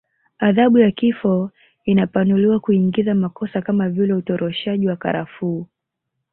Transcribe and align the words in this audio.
Adhabu 0.39 0.77
ya 0.77 0.91
kifo 0.91 1.51
ilipanuliwa 1.85 2.59
kuingiza 2.59 3.15
makosa 3.15 3.61
kama 3.61 3.89
vile 3.89 4.13
utoroshaji 4.13 4.87
wa 4.87 4.95
karafuu 4.95 5.67